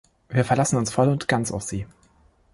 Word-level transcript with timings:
Wir 0.29 0.43
verlassen 0.43 0.77
uns 0.77 0.91
voll 0.91 1.09
und 1.09 1.27
ganz 1.27 1.51
auf 1.51 1.61
Sie. 1.61 1.85